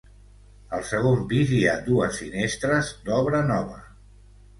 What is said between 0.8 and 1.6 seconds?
segon pis hi